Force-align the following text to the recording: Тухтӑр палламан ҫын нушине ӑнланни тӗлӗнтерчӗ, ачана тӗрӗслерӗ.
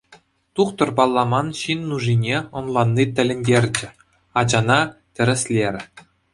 Тухтӑр 0.59 0.89
палламан 0.99 1.47
ҫын 1.59 1.79
нушине 1.91 2.37
ӑнланни 2.61 3.05
тӗлӗнтерчӗ, 3.19 3.87
ачана 4.45 4.79
тӗрӗслерӗ. 5.13 5.81